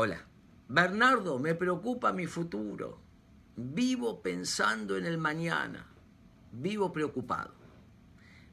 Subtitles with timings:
[0.00, 0.24] Hola.
[0.68, 3.00] Bernardo, me preocupa mi futuro.
[3.56, 5.88] Vivo pensando en el mañana.
[6.52, 7.52] Vivo preocupado.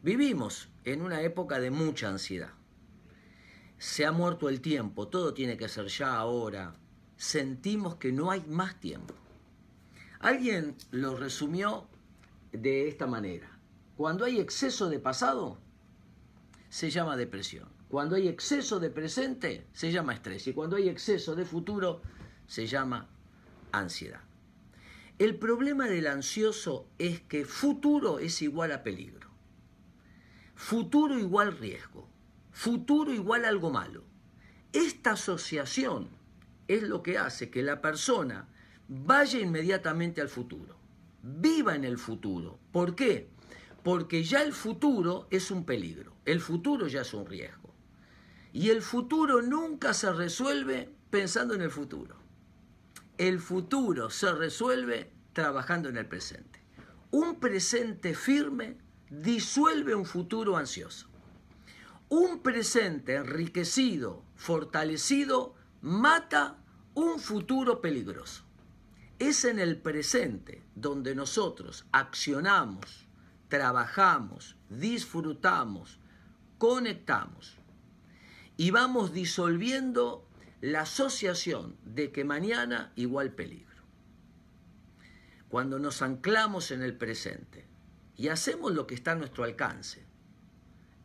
[0.01, 2.49] Vivimos en una época de mucha ansiedad.
[3.77, 6.73] Se ha muerto el tiempo, todo tiene que ser ya ahora.
[7.15, 9.13] Sentimos que no hay más tiempo.
[10.21, 11.87] Alguien lo resumió
[12.53, 13.59] de esta manera.
[13.95, 15.59] Cuando hay exceso de pasado,
[16.69, 17.69] se llama depresión.
[17.95, 20.45] Cuando hay exceso de presente, se llama estrés.
[20.47, 22.01] Y cuando hay exceso de futuro,
[22.45, 23.07] se llama
[23.71, 24.19] ansiedad.
[25.17, 29.29] El problema del ansioso es que futuro es igual a peligro.
[30.55, 32.09] Futuro igual riesgo.
[32.51, 34.03] Futuro igual algo malo.
[34.73, 36.09] Esta asociación
[36.67, 38.49] es lo que hace que la persona
[38.89, 40.75] vaya inmediatamente al futuro.
[41.23, 42.59] Viva en el futuro.
[42.73, 43.29] ¿Por qué?
[43.83, 46.13] Porque ya el futuro es un peligro.
[46.25, 47.64] El futuro ya es un riesgo.
[48.55, 52.15] Y el futuro nunca se resuelve pensando en el futuro.
[53.17, 56.61] El futuro se resuelve trabajando en el presente.
[57.11, 58.77] Un presente firme
[59.09, 61.09] disuelve un futuro ansioso.
[62.07, 66.55] Un presente enriquecido, fortalecido, mata
[66.93, 68.45] un futuro peligroso.
[69.19, 73.05] Es en el presente donde nosotros accionamos,
[73.49, 75.99] trabajamos, disfrutamos,
[76.57, 77.57] conectamos
[78.57, 80.27] y vamos disolviendo
[80.61, 83.83] la asociación de que mañana igual peligro.
[85.49, 87.67] Cuando nos anclamos en el presente
[88.17, 90.05] y hacemos lo que está a nuestro alcance,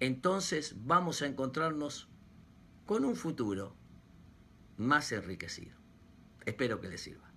[0.00, 2.08] entonces vamos a encontrarnos
[2.86, 3.76] con un futuro
[4.76, 5.76] más enriquecido.
[6.46, 7.29] Espero que les sirva.